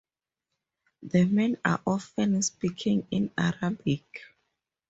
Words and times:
The 1.03 1.25
men 1.25 1.57
are 1.63 1.79
often 1.85 2.41
speaking 2.41 3.05
in 3.11 3.29
Arabic. 3.37 4.23